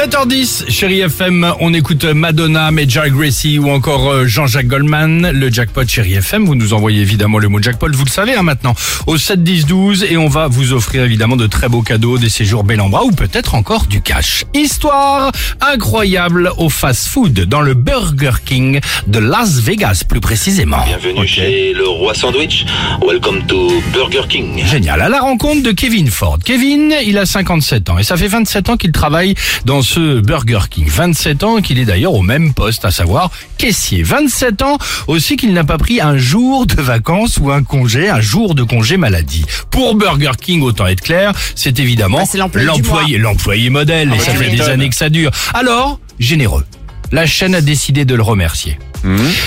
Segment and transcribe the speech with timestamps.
[0.00, 5.30] 7h10, chérie FM, on écoute Madonna, Major Gracie ou encore euh, Jean-Jacques Goldman.
[5.30, 8.42] Le jackpot chérie FM, vous nous envoyez évidemment le mot jackpot, vous le savez hein,
[8.42, 8.74] maintenant,
[9.06, 12.30] au 7 10 12 et on va vous offrir évidemment de très beaux cadeaux, des
[12.30, 14.46] séjours bel en bras ou peut-être encore du cash.
[14.54, 20.82] Histoire incroyable au fast-food dans le Burger King de Las Vegas plus précisément.
[20.86, 22.64] Bienvenue chez le Roi Sandwich.
[23.06, 24.64] Welcome to Burger King.
[24.64, 25.02] Génial.
[25.02, 26.38] À la rencontre de Kevin Ford.
[26.42, 29.34] Kevin, il a 57 ans et ça fait 27 ans qu'il travaille
[29.66, 30.86] dans ce Burger King.
[30.88, 34.04] 27 ans qu'il est d'ailleurs au même poste, à savoir caissier.
[34.04, 38.20] 27 ans aussi qu'il n'a pas pris un jour de vacances ou un congé, un
[38.20, 39.44] jour de congé maladie.
[39.72, 44.08] Pour Burger King, autant être clair, c'est évidemment Bah, c'est l'employé du l'employé, l'employé modèle
[44.08, 45.32] et bah, ça tu fait des années que ça dure.
[45.54, 46.64] Alors, généreux.
[47.10, 48.78] La chaîne a décidé de le remercier.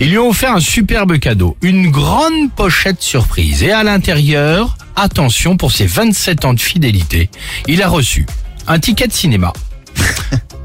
[0.00, 3.62] Ils lui ont offert un superbe cadeau, une grande pochette surprise.
[3.62, 7.30] Et à l'intérieur, attention pour ses 27 ans de fidélité,
[7.68, 8.26] il a reçu
[8.66, 9.54] un ticket de cinéma,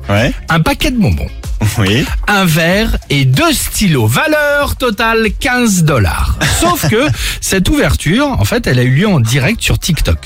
[0.10, 0.34] Ouais.
[0.50, 1.30] un paquet de bonbons,
[1.78, 2.06] Oui.
[2.28, 4.08] un verre et deux stylos.
[4.08, 6.38] Valeur totale 15 dollars.
[6.60, 7.08] Sauf que
[7.42, 10.18] cette ouverture, en fait, elle a eu lieu en direct sur TikTok.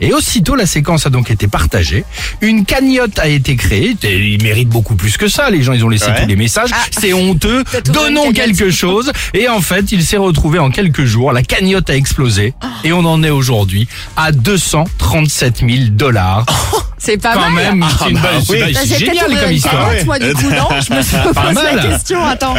[0.00, 2.04] Et aussitôt, la séquence a donc été partagée.
[2.40, 3.96] Une cagnotte a été créée.
[4.02, 5.50] Et Il mérite beaucoup plus que ça.
[5.50, 6.20] Les gens, ils ont laissé Ouais.
[6.22, 6.70] tous les messages.
[6.90, 7.64] C'est honteux.
[7.92, 9.12] Donnons quelque chose.
[9.32, 11.32] Et en fait, il s'est retrouvé en quelques jours.
[11.32, 12.54] La cagnotte a explosé.
[12.82, 16.44] Et on en est aujourd'hui à 237 000 dollars.
[16.98, 17.76] C'est pas Quand mal.
[17.76, 18.58] même, c'est une bah bonne- oui.
[18.66, 19.88] c'est Bah, c'est génial comme une histoire.
[19.90, 20.68] cagnotte, moi, du coup, non?
[20.88, 21.76] Je me suis Pas posé mal.
[21.76, 22.54] la question, attends.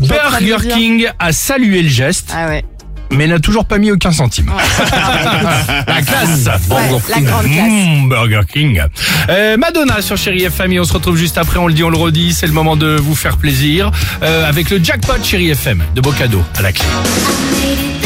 [0.00, 0.56] Burger.
[0.74, 2.64] King a salué le geste, Ah ouais.
[3.10, 4.50] Mais n'a toujours pas mis aucun centime.
[5.86, 6.46] la classe.
[6.70, 7.70] Ouais, la grande classe.
[7.70, 8.82] Mmh, Burger King.
[9.28, 11.58] Euh, Madonna sur Chéri FM et on se retrouve juste après.
[11.58, 12.32] On le dit, on le redit.
[12.32, 13.90] C'est le moment de vous faire plaisir
[14.22, 16.84] euh, avec le jackpot Chéri FM de beaux cadeaux à la clé.
[16.88, 17.97] I made it